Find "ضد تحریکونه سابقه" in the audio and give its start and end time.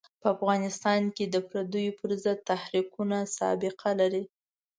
2.23-3.89